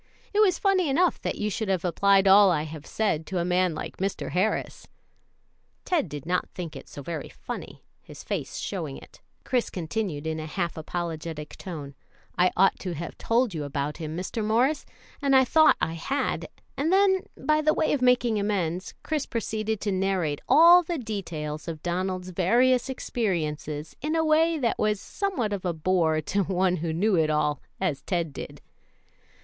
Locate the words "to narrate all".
19.81-20.81